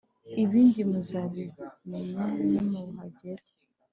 [0.43, 2.25] ibindi muzabimenya
[2.69, 3.43] nimuhagera.